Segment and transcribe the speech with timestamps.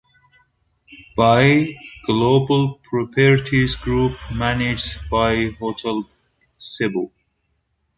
[1.15, 6.07] Bai Global Properties Group manages Bai Hotel
[6.57, 7.11] Cebu.